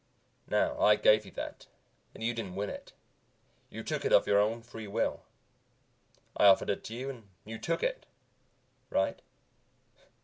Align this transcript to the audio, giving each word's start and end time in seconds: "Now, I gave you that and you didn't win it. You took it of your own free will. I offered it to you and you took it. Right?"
"Now, 0.47 0.79
I 0.79 0.95
gave 0.95 1.25
you 1.27 1.31
that 1.33 1.67
and 2.15 2.23
you 2.23 2.33
didn't 2.33 2.55
win 2.55 2.71
it. 2.71 2.93
You 3.69 3.83
took 3.83 4.03
it 4.03 4.11
of 4.11 4.25
your 4.25 4.39
own 4.39 4.63
free 4.63 4.87
will. 4.87 5.25
I 6.35 6.47
offered 6.47 6.71
it 6.71 6.83
to 6.85 6.95
you 6.95 7.11
and 7.11 7.29
you 7.45 7.59
took 7.59 7.83
it. 7.83 8.07
Right?" 8.89 9.21